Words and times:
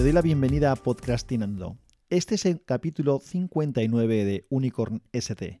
te 0.00 0.04
doy 0.04 0.12
la 0.12 0.22
bienvenida 0.22 0.72
a 0.72 0.76
Podcastinando. 0.76 1.76
Este 2.08 2.36
es 2.36 2.46
el 2.46 2.64
capítulo 2.64 3.18
59 3.18 4.24
de 4.24 4.46
Unicorn 4.48 5.02
ST. 5.12 5.60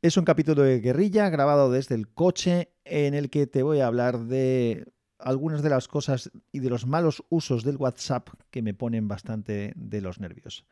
Es 0.00 0.16
un 0.16 0.24
capítulo 0.24 0.62
de 0.62 0.78
guerrilla 0.78 1.28
grabado 1.28 1.68
desde 1.68 1.96
el 1.96 2.06
coche 2.06 2.70
en 2.84 3.14
el 3.14 3.28
que 3.28 3.48
te 3.48 3.64
voy 3.64 3.80
a 3.80 3.88
hablar 3.88 4.20
de 4.20 4.86
algunas 5.18 5.62
de 5.62 5.70
las 5.70 5.88
cosas 5.88 6.30
y 6.52 6.60
de 6.60 6.70
los 6.70 6.86
malos 6.86 7.24
usos 7.28 7.64
del 7.64 7.78
WhatsApp 7.78 8.28
que 8.52 8.62
me 8.62 8.74
ponen 8.74 9.08
bastante 9.08 9.72
de 9.74 10.00
los 10.00 10.20
nervios. 10.20 10.64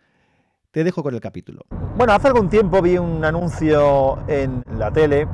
Te 0.70 0.84
dejo 0.84 1.02
con 1.02 1.12
el 1.12 1.20
capítulo. 1.20 1.62
Bueno, 1.96 2.12
hace 2.12 2.28
algún 2.28 2.48
tiempo 2.48 2.80
vi 2.80 2.98
un 2.98 3.24
anuncio 3.24 4.16
en 4.28 4.62
la 4.78 4.92
tele 4.92 5.26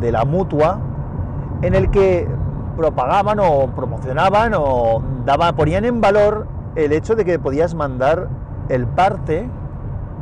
de 0.00 0.12
la 0.12 0.24
mutua 0.24 1.58
en 1.62 1.74
el 1.74 1.90
que 1.90 2.28
propagaban 2.76 3.38
o 3.40 3.74
promocionaban 3.74 4.52
o 4.56 5.02
daban, 5.24 5.56
ponían 5.56 5.84
en 5.84 6.00
valor 6.00 6.46
el 6.76 6.92
hecho 6.92 7.14
de 7.14 7.24
que 7.24 7.38
podías 7.38 7.74
mandar 7.74 8.28
el 8.68 8.86
parte 8.86 9.48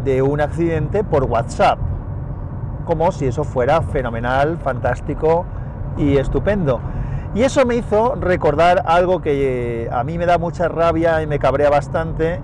de 0.05 0.23
un 0.23 0.41
accidente 0.41 1.05
por 1.05 1.25
WhatsApp, 1.25 1.79
como 2.85 3.13
si 3.13 3.27
eso 3.27 3.45
fuera 3.45 3.83
fenomenal, 3.83 4.59
fantástico 4.59 5.45
y 5.97 6.17
estupendo. 6.17 6.81
Y 7.35 7.43
eso 7.43 7.65
me 7.65 7.77
hizo 7.77 8.15
recordar 8.17 8.83
algo 8.87 9.23
que 9.23 9.89
a 9.91 10.05
mí 10.05 10.19
me 10.19 10.27
da 10.27 10.39
mucha 10.39 10.69
rabia 10.69 11.23
y 11.23 11.27
me 11.27 11.39
cabrea 11.39 11.71
bastante 11.71 12.41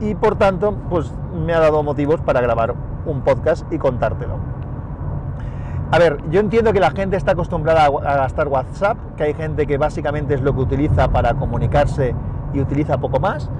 y 0.00 0.14
por 0.14 0.36
tanto 0.36 0.74
pues 0.90 1.10
me 1.34 1.54
ha 1.54 1.60
dado 1.60 1.82
motivos 1.82 2.20
para 2.20 2.40
grabar 2.40 2.74
un 3.06 3.22
podcast 3.22 3.70
y 3.72 3.78
contártelo. 3.78 4.36
A 5.90 5.98
ver, 5.98 6.18
yo 6.30 6.40
entiendo 6.40 6.72
que 6.72 6.80
la 6.80 6.90
gente 6.90 7.16
está 7.16 7.32
acostumbrada 7.32 7.84
a 7.86 8.16
gastar 8.16 8.48
WhatsApp, 8.48 8.98
que 9.16 9.22
hay 9.22 9.34
gente 9.34 9.66
que 9.66 9.78
básicamente 9.78 10.34
es 10.34 10.42
lo 10.42 10.52
que 10.54 10.60
utiliza 10.60 11.08
para 11.08 11.34
comunicarse 11.34 12.14
y 12.54 12.60
utiliza 12.60 12.98
poco 12.98 13.20
más, 13.20 13.50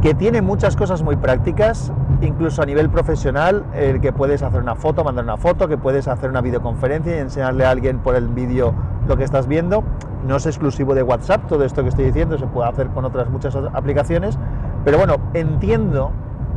que 0.00 0.14
tiene 0.14 0.40
muchas 0.40 0.76
cosas 0.76 1.02
muy 1.02 1.16
prácticas, 1.16 1.92
incluso 2.22 2.62
a 2.62 2.66
nivel 2.66 2.88
profesional, 2.88 3.64
el 3.74 4.00
que 4.00 4.12
puedes 4.12 4.42
hacer 4.42 4.62
una 4.62 4.74
foto, 4.74 5.04
mandar 5.04 5.24
una 5.24 5.36
foto, 5.36 5.68
que 5.68 5.76
puedes 5.76 6.08
hacer 6.08 6.30
una 6.30 6.40
videoconferencia 6.40 7.16
y 7.16 7.18
enseñarle 7.18 7.66
a 7.66 7.70
alguien 7.70 7.98
por 7.98 8.14
el 8.14 8.28
vídeo 8.28 8.72
lo 9.06 9.16
que 9.16 9.24
estás 9.24 9.46
viendo. 9.46 9.84
No 10.26 10.36
es 10.36 10.46
exclusivo 10.46 10.94
de 10.94 11.02
WhatsApp, 11.02 11.46
todo 11.48 11.64
esto 11.64 11.82
que 11.82 11.90
estoy 11.90 12.06
diciendo 12.06 12.38
se 12.38 12.46
puede 12.46 12.68
hacer 12.68 12.88
con 12.88 13.04
otras 13.04 13.28
muchas 13.28 13.56
aplicaciones, 13.74 14.38
pero 14.84 14.96
bueno, 14.96 15.16
entiendo 15.34 16.12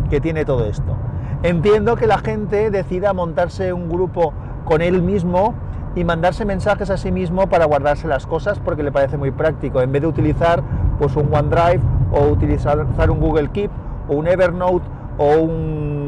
que 0.09 0.21
tiene 0.21 0.45
todo 0.45 0.65
esto. 0.65 0.95
Entiendo 1.43 1.97
que 1.97 2.07
la 2.07 2.19
gente 2.19 2.71
decida 2.71 3.11
montarse 3.11 3.73
un 3.73 3.89
grupo 3.89 4.33
con 4.63 4.81
él 4.81 5.01
mismo 5.01 5.53
y 5.95 6.03
mandarse 6.03 6.45
mensajes 6.45 6.89
a 6.89 6.97
sí 6.97 7.11
mismo 7.11 7.47
para 7.47 7.65
guardarse 7.65 8.07
las 8.07 8.25
cosas 8.25 8.59
porque 8.59 8.83
le 8.83 8.91
parece 8.91 9.17
muy 9.17 9.31
práctico, 9.31 9.81
en 9.81 9.91
vez 9.91 10.01
de 10.01 10.07
utilizar 10.07 10.63
pues 10.97 11.15
un 11.15 11.33
OneDrive 11.33 11.81
o 12.11 12.27
utilizar 12.27 12.79
un 13.09 13.19
Google 13.19 13.49
Keep 13.51 13.71
o 14.09 14.15
un 14.15 14.27
Evernote 14.27 14.85
o 15.17 15.35
un 15.37 16.03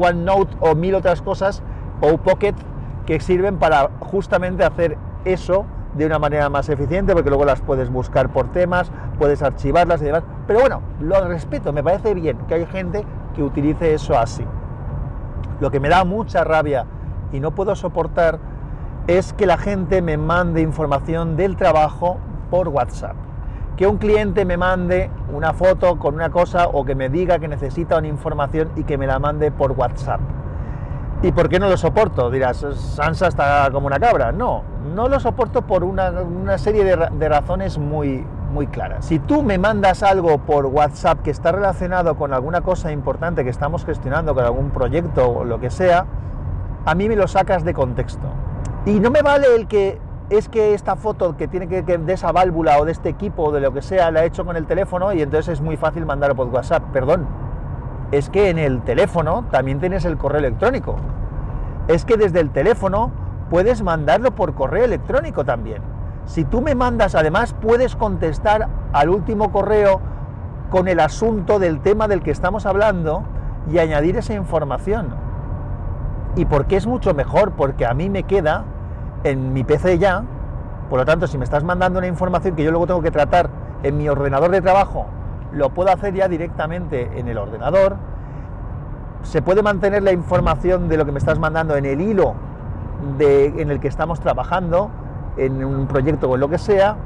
OneNote 0.00 0.56
o 0.60 0.74
mil 0.74 0.94
otras 0.94 1.22
cosas 1.22 1.62
o 2.00 2.16
Pocket 2.16 2.54
que 3.06 3.20
sirven 3.20 3.58
para 3.58 3.90
justamente 4.00 4.64
hacer 4.64 4.96
eso 5.24 5.66
de 5.94 6.06
una 6.06 6.18
manera 6.18 6.48
más 6.48 6.68
eficiente 6.68 7.12
porque 7.12 7.30
luego 7.30 7.44
las 7.44 7.60
puedes 7.60 7.90
buscar 7.90 8.30
por 8.30 8.52
temas, 8.52 8.90
puedes 9.18 9.42
archivarlas 9.42 10.00
y 10.02 10.06
demás. 10.06 10.22
Pero 10.46 10.60
bueno, 10.60 10.82
lo 11.00 11.26
respeto, 11.26 11.72
me 11.72 11.82
parece 11.82 12.14
bien 12.14 12.38
que 12.48 12.54
hay 12.54 12.66
gente 12.66 13.04
que 13.34 13.42
utilice 13.42 13.94
eso 13.94 14.18
así. 14.18 14.44
Lo 15.60 15.70
que 15.70 15.80
me 15.80 15.88
da 15.88 16.04
mucha 16.04 16.44
rabia 16.44 16.86
y 17.32 17.40
no 17.40 17.50
puedo 17.52 17.74
soportar 17.74 18.38
es 19.08 19.32
que 19.32 19.46
la 19.46 19.56
gente 19.56 20.02
me 20.02 20.18
mande 20.18 20.60
información 20.60 21.34
del 21.36 21.56
trabajo 21.56 22.18
por 22.50 22.68
WhatsApp. 22.68 23.16
Que 23.78 23.86
un 23.86 23.96
cliente 23.96 24.44
me 24.44 24.58
mande 24.58 25.10
una 25.32 25.54
foto 25.54 25.98
con 25.98 26.14
una 26.14 26.28
cosa 26.28 26.68
o 26.68 26.84
que 26.84 26.94
me 26.94 27.08
diga 27.08 27.38
que 27.38 27.48
necesita 27.48 27.96
una 27.96 28.06
información 28.06 28.70
y 28.76 28.84
que 28.84 28.98
me 28.98 29.06
la 29.06 29.18
mande 29.18 29.50
por 29.50 29.72
WhatsApp. 29.72 30.20
¿Y 31.22 31.32
por 31.32 31.48
qué 31.48 31.58
no 31.58 31.70
lo 31.70 31.78
soporto? 31.78 32.30
Dirás, 32.30 32.58
Sansa 32.74 33.28
está 33.28 33.70
como 33.72 33.86
una 33.86 33.98
cabra. 33.98 34.30
No, 34.30 34.62
no 34.94 35.08
lo 35.08 35.18
soporto 35.18 35.62
por 35.62 35.84
una, 35.84 36.58
serie 36.58 36.84
de, 36.84 37.08
de, 37.10 37.28
razones 37.30 37.78
muy, 37.78 38.26
muy 38.52 38.66
claras. 38.66 39.06
Si 39.06 39.18
tú 39.18 39.42
me 39.42 39.56
mandas 39.56 40.02
algo 40.02 40.36
por 40.36 40.66
WhatsApp 40.66 41.22
que 41.22 41.30
está 41.30 41.50
relacionado 41.50 42.14
con 42.16 42.34
alguna 42.34 42.60
cosa 42.60 42.92
importante 42.92 43.42
que 43.42 43.50
estamos 43.50 43.86
gestionando, 43.86 44.34
con 44.34 44.44
algún 44.44 44.68
proyecto 44.68 45.30
o 45.30 45.44
lo 45.44 45.58
que 45.58 45.70
sea, 45.70 46.04
a 46.84 46.94
mí 46.94 47.08
me 47.08 47.16
lo 47.16 47.26
sacas 47.26 47.64
de 47.64 47.72
contexto. 47.72 48.28
Y 48.88 49.00
no 49.00 49.10
me 49.10 49.20
vale 49.20 49.54
el 49.54 49.68
que 49.68 50.00
es 50.30 50.48
que 50.48 50.72
esta 50.72 50.96
foto 50.96 51.36
que 51.36 51.46
tiene 51.46 51.68
que, 51.68 51.82
de 51.82 52.12
esa 52.14 52.32
válvula 52.32 52.78
o 52.78 52.86
de 52.86 52.92
este 52.92 53.10
equipo 53.10 53.44
o 53.44 53.52
de 53.52 53.60
lo 53.60 53.74
que 53.74 53.82
sea 53.82 54.10
la 54.10 54.24
he 54.24 54.26
hecho 54.28 54.46
con 54.46 54.56
el 54.56 54.64
teléfono 54.64 55.12
y 55.12 55.20
entonces 55.20 55.54
es 55.54 55.60
muy 55.60 55.76
fácil 55.76 56.06
mandarlo 56.06 56.34
por 56.34 56.46
WhatsApp. 56.46 56.84
Perdón, 56.90 57.26
es 58.12 58.30
que 58.30 58.48
en 58.48 58.56
el 58.56 58.80
teléfono 58.80 59.44
también 59.50 59.78
tienes 59.78 60.06
el 60.06 60.16
correo 60.16 60.38
electrónico. 60.38 60.96
Es 61.86 62.06
que 62.06 62.16
desde 62.16 62.40
el 62.40 62.48
teléfono 62.48 63.10
puedes 63.50 63.82
mandarlo 63.82 64.34
por 64.34 64.54
correo 64.54 64.86
electrónico 64.86 65.44
también. 65.44 65.82
Si 66.24 66.44
tú 66.44 66.62
me 66.62 66.74
mandas, 66.74 67.14
además 67.14 67.54
puedes 67.60 67.94
contestar 67.94 68.68
al 68.94 69.10
último 69.10 69.52
correo 69.52 70.00
con 70.70 70.88
el 70.88 71.00
asunto 71.00 71.58
del 71.58 71.80
tema 71.80 72.08
del 72.08 72.22
que 72.22 72.30
estamos 72.30 72.64
hablando 72.64 73.22
y 73.70 73.80
añadir 73.80 74.16
esa 74.16 74.32
información. 74.32 75.08
¿Y 76.36 76.46
por 76.46 76.64
qué 76.66 76.76
es 76.76 76.86
mucho 76.86 77.12
mejor? 77.12 77.52
Porque 77.52 77.84
a 77.84 77.92
mí 77.92 78.08
me 78.08 78.22
queda 78.22 78.64
en 79.24 79.52
mi 79.52 79.64
PC 79.64 79.98
ya, 79.98 80.24
por 80.90 80.98
lo 80.98 81.04
tanto, 81.04 81.26
si 81.26 81.38
me 81.38 81.44
estás 81.44 81.64
mandando 81.64 81.98
una 81.98 82.08
información 82.08 82.54
que 82.56 82.64
yo 82.64 82.70
luego 82.70 82.86
tengo 82.86 83.02
que 83.02 83.10
tratar 83.10 83.50
en 83.82 83.96
mi 83.96 84.08
ordenador 84.08 84.50
de 84.50 84.60
trabajo, 84.60 85.06
lo 85.52 85.70
puedo 85.70 85.90
hacer 85.90 86.14
ya 86.14 86.28
directamente 86.28 87.18
en 87.18 87.28
el 87.28 87.38
ordenador. 87.38 87.96
Se 89.22 89.42
puede 89.42 89.62
mantener 89.62 90.02
la 90.02 90.12
información 90.12 90.88
de 90.88 90.96
lo 90.96 91.04
que 91.04 91.12
me 91.12 91.18
estás 91.18 91.38
mandando 91.38 91.76
en 91.76 91.84
el 91.84 92.00
hilo 92.00 92.34
en 93.18 93.70
el 93.70 93.78
que 93.78 93.88
estamos 93.88 94.18
trabajando, 94.20 94.90
en 95.36 95.64
un 95.64 95.86
proyecto 95.86 96.28
o 96.28 96.34
en 96.34 96.40
lo 96.40 96.48
que 96.48 96.58
sea. 96.58 96.96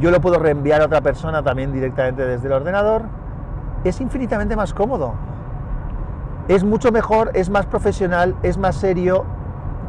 Yo 0.00 0.10
lo 0.10 0.20
puedo 0.20 0.38
reenviar 0.38 0.80
a 0.80 0.86
otra 0.86 1.00
persona 1.00 1.42
también 1.42 1.72
directamente 1.72 2.24
desde 2.24 2.46
el 2.46 2.52
ordenador. 2.52 3.02
Es 3.84 4.00
infinitamente 4.00 4.56
más 4.56 4.72
cómodo 4.72 5.14
es 6.48 6.62
mucho 6.62 6.92
mejor, 6.92 7.30
es 7.34 7.48
más 7.48 7.66
profesional, 7.66 8.34
es 8.42 8.58
más 8.58 8.76
serio, 8.76 9.24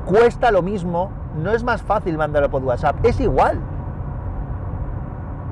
cuesta 0.05 0.51
lo 0.51 0.61
mismo, 0.61 1.09
no 1.41 1.51
es 1.51 1.63
más 1.63 1.81
fácil 1.81 2.17
mandarlo 2.17 2.49
por 2.49 2.63
WhatsApp, 2.63 3.03
es 3.03 3.19
igual. 3.19 3.59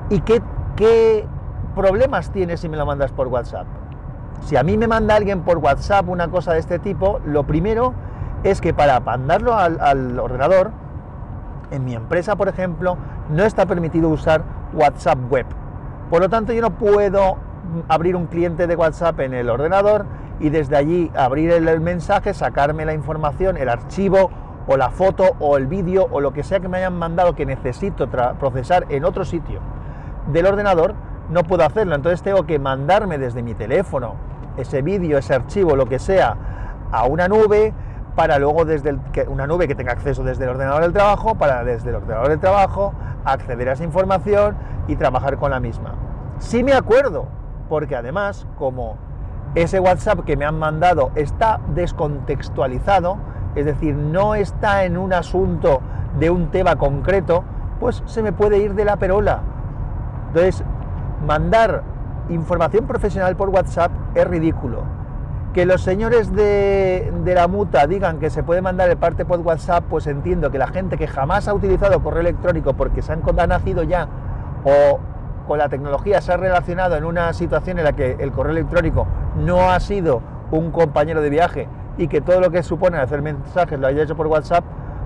¿Y 0.10 0.22
qué, 0.22 0.42
qué 0.76 1.26
problemas 1.76 2.32
tienes 2.32 2.60
si 2.60 2.70
me 2.70 2.78
lo 2.78 2.86
mandas 2.86 3.12
por 3.12 3.28
WhatsApp? 3.28 3.66
Si 4.42 4.58
a 4.58 4.64
mí 4.64 4.78
me 4.78 4.88
manda 4.88 5.16
alguien 5.16 5.42
por 5.42 5.58
WhatsApp 5.58 6.08
una 6.10 6.28
cosa 6.28 6.54
de 6.54 6.60
este 6.60 6.80
tipo, 6.80 7.20
lo 7.26 7.44
primero 7.44 7.94
es 8.44 8.60
que 8.60 8.74
para 8.74 9.00
mandarlo 9.00 9.56
al, 9.56 9.80
al 9.80 10.20
ordenador, 10.20 10.72
en 11.72 11.86
mi 11.86 11.96
empresa, 11.96 12.36
por 12.36 12.48
ejemplo, 12.48 12.98
no 13.30 13.44
está 13.44 13.66
permitido 13.66 14.10
usar 14.10 14.44
WhatsApp 14.74 15.18
web. 15.30 15.46
Por 16.10 16.22
lo 16.22 16.30
tanto, 16.30 16.54
yo 16.54 16.62
no 16.62 16.72
puedo 16.72 17.38
abrir 17.88 18.16
un 18.16 18.28
cliente 18.28 18.68
de 18.68 18.76
WhatsApp 18.76 19.20
en 19.22 19.34
el 19.34 19.50
ordenador 19.50 20.06
y 20.40 20.50
desde 20.50 20.76
allí 20.76 21.12
abrir 21.16 21.52
el, 21.52 21.80
mensaje, 21.80 22.34
sacarme 22.34 22.86
la 22.86 22.94
información, 22.94 23.58
el 23.58 23.70
archivo 23.70 24.30
o 24.68 24.78
la 24.78 24.90
foto 24.90 25.36
o 25.40 25.58
el 25.58 25.68
vídeo 25.68 26.08
o 26.12 26.22
lo 26.22 26.34
que 26.34 26.44
sea 26.44 26.60
que 26.60 26.68
me 26.68 26.78
hayan 26.78 26.98
mandado 26.98 27.36
que 27.36 27.46
necesito 27.46 28.08
procesar 28.08 28.86
en 28.90 29.06
otro 29.06 29.26
sitio 29.26 29.60
del 30.28 30.46
ordenador, 30.46 30.96
no 31.30 31.44
puedo 31.44 31.66
hacerlo. 31.66 31.96
Entonces 31.96 32.22
tengo 32.22 32.46
que 32.46 32.60
mandarme 32.60 33.18
desde 33.18 33.44
mi 33.44 33.54
teléfono 33.54 34.16
ese 34.58 34.82
vídeo, 34.82 35.18
ese 35.18 35.34
archivo, 35.34 35.76
lo 35.76 35.86
que 35.86 36.00
sea, 36.00 36.38
a 36.92 37.06
una 37.06 37.28
nube 37.28 37.74
para 38.16 38.38
luego 38.38 38.66
desde 38.66 38.96
una 39.28 39.48
nube 39.48 39.68
que 39.68 39.76
tenga 39.76 39.92
acceso 39.92 40.24
desde 40.24 40.44
el 40.44 40.52
ordenador 40.52 40.84
del 40.84 40.94
trabajo, 40.94 41.36
para 41.36 41.64
desde 41.64 41.90
el 41.90 41.96
ordenador 41.96 42.30
del 42.30 42.40
trabajo 42.40 42.94
acceder 43.26 43.70
a 43.70 43.74
esa 43.74 43.84
información 43.84 44.56
y 44.88 44.96
trabajar 44.96 45.38
con 45.38 45.52
la 45.52 45.60
misma. 45.60 45.96
Sí 46.38 46.64
me 46.64 46.74
acuerdo, 46.74 47.26
porque 47.70 47.96
además, 47.96 48.46
como 48.58 48.98
ese 49.56 49.80
WhatsApp 49.80 50.26
que 50.26 50.38
me 50.38 50.46
han 50.46 50.60
mandado 50.60 51.12
está 51.16 51.60
descontextualizado, 51.70 53.18
es 53.56 53.66
decir, 53.66 53.96
no 53.96 54.36
está 54.36 54.86
en 54.86 54.98
un 54.98 55.14
asunto 55.14 55.82
de 56.20 56.30
un 56.30 56.50
tema 56.50 56.76
concreto, 56.76 57.44
pues 57.80 58.04
se 58.06 58.24
me 58.24 58.32
puede 58.32 58.58
ir 58.58 58.76
de 58.76 58.86
la 58.86 58.98
perola. 58.98 59.42
Entonces, 60.28 60.64
mandar 61.26 61.84
información 62.30 62.86
profesional 62.88 63.36
por 63.36 63.50
WhatsApp 63.50 63.92
es 64.16 64.28
ridículo. 64.28 64.84
Que 65.54 65.66
los 65.66 65.84
señores 65.84 66.34
de, 66.34 67.14
la 67.26 67.48
muta 67.48 67.86
digan 67.86 68.20
que 68.20 68.32
se 68.32 68.42
puede 68.42 68.62
mandar 68.62 68.90
el 68.90 68.98
parte 68.98 69.24
por 69.24 69.40
WhatsApp, 69.40 69.84
pues 69.88 70.08
entiendo 70.08 70.50
que 70.50 70.58
la 70.58 70.68
gente 70.68 70.98
que 70.98 71.08
jamás 71.08 71.48
ha 71.48 71.54
utilizado 71.54 72.02
correo 72.02 72.22
electrónico 72.22 72.74
porque 72.74 73.02
se 73.04 73.14
han, 73.14 73.22
ha 73.38 73.48
nacido 73.48 73.84
ya 73.84 74.08
o 74.64 75.00
con 75.48 75.60
la 75.60 75.70
tecnología 75.70 76.22
se 76.22 76.32
ha 76.32 76.38
relacionado 76.38 76.96
en 76.96 77.04
una 77.04 77.34
situación 77.34 77.78
en 77.78 77.84
la 77.84 77.94
que 77.94 78.16
el 78.20 78.32
correo 78.32 78.54
electrónico 78.54 79.06
no 79.38 79.70
ha 79.70 79.80
sido 79.80 80.22
un 80.52 80.72
compañero 80.72 81.22
de 81.22 81.30
viaje 81.30 81.68
y 81.98 82.08
que 82.08 82.22
todo 82.22 82.40
lo 82.40 82.50
que 82.52 82.64
supone 82.64 82.98
hacer 82.98 83.22
mensajes 83.22 83.80
lo 83.80 83.88
haya 83.88 84.04
hecho 84.04 84.16
por 84.16 84.28
WhatsApp, 84.28 84.64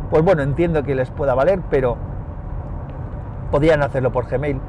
pues 0.10 0.24
bueno, 0.24 0.42
entiendo 0.42 0.84
que 0.84 0.96
les 0.96 1.10
pueda 1.12 1.34
valer, 1.34 1.60
pero 1.70 1.98
podrían 3.52 3.82
hacerlo 3.82 4.12
por 4.12 4.28
Gmail. 4.28 4.60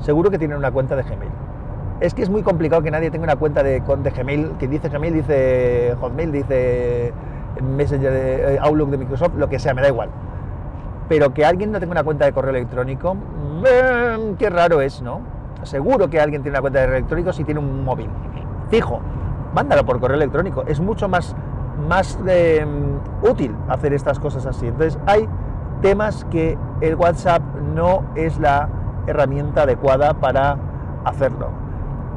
seguro 0.00 0.30
que 0.30 0.38
tienen 0.38 0.56
una 0.56 0.70
cuenta 0.70 0.96
de 0.96 1.02
Gmail. 1.02 1.30
Es 2.00 2.14
que 2.14 2.22
es 2.22 2.30
muy 2.30 2.42
complicado 2.42 2.82
que 2.82 2.90
nadie 2.90 3.10
tenga 3.10 3.24
una 3.24 3.36
cuenta 3.36 3.62
de, 3.62 3.80
de 3.80 4.10
Gmail, 4.10 4.52
que 4.58 4.68
dice 4.68 4.88
Gmail, 4.88 5.14
dice 5.14 5.96
Hotmail, 6.00 6.30
dice 6.30 7.12
Messenger 7.60 8.12
de 8.12 8.54
eh, 8.54 8.58
Outlook 8.60 8.90
de 8.90 8.98
Microsoft, 8.98 9.34
lo 9.36 9.48
que 9.48 9.58
sea, 9.58 9.74
me 9.74 9.82
da 9.82 9.88
igual. 9.88 10.10
Pero 11.08 11.34
que 11.34 11.44
alguien 11.44 11.72
no 11.72 11.80
tenga 11.80 11.92
una 11.92 12.04
cuenta 12.04 12.24
de 12.24 12.32
correo 12.32 12.50
electrónico, 12.50 13.14
mm, 13.14 14.34
qué 14.38 14.50
raro 14.50 14.80
es, 14.80 15.02
¿no? 15.02 15.22
Seguro 15.64 16.08
que 16.08 16.20
alguien 16.20 16.42
tiene 16.42 16.56
una 16.56 16.60
cuenta 16.60 16.80
de 16.80 16.86
correo 16.86 16.98
electrónico 16.98 17.32
si 17.32 17.42
tiene 17.42 17.58
un 17.58 17.84
móvil. 17.84 18.08
Fijo, 18.70 19.00
mándalo 19.58 19.84
por 19.84 19.98
correo 19.98 20.16
electrónico. 20.16 20.62
Es 20.68 20.78
mucho 20.78 21.08
más, 21.08 21.34
más 21.88 22.16
em, 22.28 23.00
útil 23.22 23.56
hacer 23.68 23.92
estas 23.92 24.20
cosas 24.20 24.46
así. 24.46 24.68
Entonces, 24.68 25.00
hay 25.04 25.28
temas 25.82 26.24
que 26.30 26.56
el 26.80 26.94
WhatsApp 26.94 27.42
no 27.74 28.04
es 28.14 28.38
la 28.38 28.68
herramienta 29.08 29.62
adecuada 29.62 30.14
para 30.14 30.56
hacerlo. 31.04 31.48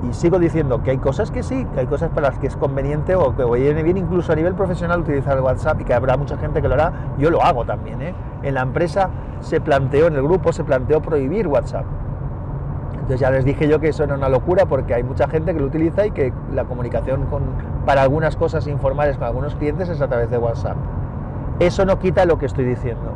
Y 0.07 0.13
sigo 0.13 0.37
diciendo 0.37 0.83
que 0.83 0.91
hay 0.91 0.99
cosas 0.99 1.31
que 1.31 1.41
sí, 1.41 1.65
que 1.73 1.79
hay 1.79 1.87
cosas 1.87 2.11
para 2.11 2.29
las 2.29 2.37
que 2.37 2.45
es 2.45 2.55
conveniente 2.55 3.15
o 3.15 3.35
que 3.35 3.43
viene 3.45 3.81
bien 3.81 3.97
incluso 3.97 4.33
a 4.33 4.35
nivel 4.35 4.53
profesional 4.53 4.99
utilizar 4.99 5.35
el 5.35 5.43
WhatsApp 5.43 5.81
y 5.81 5.83
que 5.83 5.95
habrá 5.95 6.17
mucha 6.17 6.37
gente 6.37 6.61
que 6.61 6.67
lo 6.67 6.75
hará. 6.75 6.93
Yo 7.17 7.31
lo 7.31 7.43
hago 7.43 7.65
también. 7.65 8.03
¿eh? 8.03 8.13
En 8.43 8.53
la 8.53 8.61
empresa 8.61 9.09
se 9.39 9.61
planteó, 9.61 10.05
en 10.05 10.13
el 10.13 10.21
grupo 10.21 10.53
se 10.53 10.63
planteó 10.63 11.01
prohibir 11.01 11.47
WhatsApp. 11.47 11.85
Entonces 13.11 13.27
ya 13.27 13.31
les 13.31 13.43
dije 13.43 13.67
yo 13.67 13.81
que 13.81 13.89
eso 13.89 14.05
era 14.05 14.15
una 14.15 14.29
locura 14.29 14.67
porque 14.67 14.93
hay 14.93 15.03
mucha 15.03 15.27
gente 15.27 15.53
que 15.53 15.59
lo 15.59 15.65
utiliza 15.65 16.05
y 16.05 16.11
que 16.11 16.31
la 16.55 16.63
comunicación 16.63 17.25
con, 17.25 17.41
para 17.85 18.03
algunas 18.03 18.37
cosas 18.37 18.67
informales 18.67 19.17
con 19.17 19.27
algunos 19.27 19.53
clientes 19.55 19.89
es 19.89 19.99
a 19.99 20.07
través 20.07 20.31
de 20.31 20.37
WhatsApp. 20.37 20.77
Eso 21.59 21.83
no 21.83 21.99
quita 21.99 22.23
lo 22.23 22.37
que 22.37 22.45
estoy 22.45 22.63
diciendo. 22.63 23.11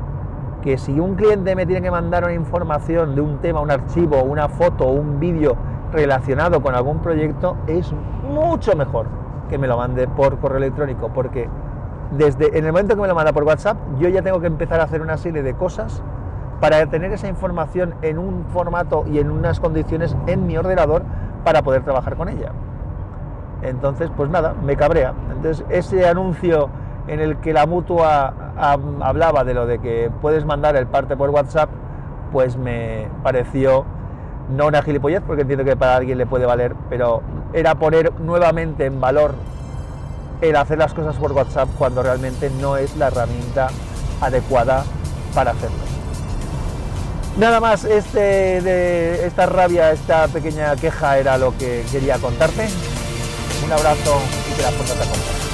Que 0.62 0.78
si 0.78 1.00
un 1.00 1.16
cliente 1.16 1.56
me 1.56 1.66
tiene 1.66 1.82
que 1.82 1.92
mandar 1.92 2.26
una 2.26 2.34
información 2.34 3.16
de 3.16 3.22
un 3.22 3.38
tema, 3.38 3.62
un 3.62 3.72
archivo, 3.72 4.22
una 4.22 4.50
foto, 4.50 4.86
un 4.88 5.22
vídeo 5.22 5.56
relacionado 5.94 6.62
con 6.62 6.76
algún 6.76 7.00
proyecto, 7.00 7.56
es 7.66 7.94
mucho 8.30 8.76
mejor 8.76 9.06
que 9.50 9.58
me 9.58 9.66
lo 9.66 9.78
mande 9.78 10.10
por 10.10 10.40
correo 10.40 10.58
electrónico, 10.58 11.08
porque 11.14 11.48
desde 12.12 12.50
en 12.58 12.66
el 12.66 12.74
momento 12.74 12.96
que 12.96 13.02
me 13.02 13.08
lo 13.08 13.16
manda 13.16 13.32
por 13.32 13.44
WhatsApp, 13.44 13.78
yo 13.98 14.10
ya 14.10 14.22
tengo 14.22 14.42
que 14.42 14.48
empezar 14.48 14.82
a 14.82 14.84
hacer 14.84 15.02
una 15.02 15.16
serie 15.16 15.42
de 15.42 15.54
cosas 15.54 16.04
para 16.60 16.86
tener 16.88 17.12
esa 17.12 17.28
información 17.28 17.96
en 18.02 18.18
un 18.18 18.46
formato 18.54 19.06
y 19.08 19.20
en 19.20 19.32
unas 19.32 19.60
condiciones 19.60 20.16
en 20.28 20.48
mi 20.48 20.58
ordenador 20.58 21.04
para 21.44 21.62
poder 21.62 21.84
trabajar 21.84 22.16
con 22.16 22.30
ella. 22.30 22.52
Entonces, 23.62 24.10
pues 24.16 24.30
nada, 24.30 24.54
me 24.64 24.76
cabrea. 24.76 25.14
Entonces, 25.32 25.66
ese 25.70 26.08
anuncio 26.08 26.70
en 27.08 27.20
el 27.20 27.38
que 27.38 27.54
la 27.54 27.66
mutua 27.66 28.34
hablaba 29.02 29.44
de 29.44 29.54
lo 29.54 29.68
de 29.68 29.80
que 29.80 30.12
puedes 30.22 30.46
mandar 30.46 30.76
el 30.76 30.88
parte 30.88 31.16
por 31.16 31.30
WhatsApp, 31.30 31.70
pues 32.32 32.58
me 32.58 33.08
pareció 33.24 33.86
no 34.50 34.68
una 34.68 34.82
gilipollez, 34.82 35.22
porque 35.26 35.42
entiendo 35.42 35.66
que 35.66 35.76
para 35.76 35.96
alguien 35.96 36.18
le 36.18 36.26
puede 36.26 36.46
valer, 36.46 36.76
pero 36.90 37.22
era 37.54 37.76
poner 37.76 38.14
nuevamente 38.20 38.86
en 38.86 39.02
valor 39.02 39.34
el 40.42 40.56
hacer 40.56 40.78
las 40.78 40.94
cosas 40.94 41.16
por 41.18 41.32
WhatsApp 41.32 41.70
cuando 41.78 42.04
realmente 42.04 42.52
no 42.62 42.78
es 42.78 42.96
la 42.98 43.08
herramienta 43.08 43.68
adecuada 44.22 44.84
para 45.34 45.52
hacerlo. 45.52 45.95
Nada 47.38 47.60
más, 47.60 47.84
este, 47.84 49.26
esta 49.26 49.46
rabia, 49.46 49.92
esta 49.92 50.28
pequeña 50.30 50.74
queja 50.78 51.18
era 51.18 51.38
lo 51.38 51.56
que 51.58 51.84
quería 51.92 52.18
contarte. 52.18 52.68
Un 53.66 53.72
abrazo 53.72 54.22
y 54.50 54.56
que 54.56 54.62
la 54.62 54.70
puertas 54.72 54.98
te 54.98 55.45